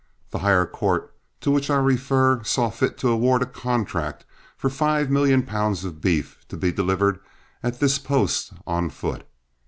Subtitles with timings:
[0.31, 4.25] This higher court to which I refer saw fit to award a contract
[4.57, 7.19] for five million pounds of beef to be delivered
[7.61, 9.27] at this post on foot.